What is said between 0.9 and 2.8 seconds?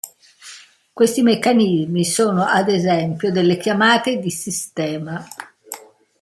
Questi meccanismi sono ad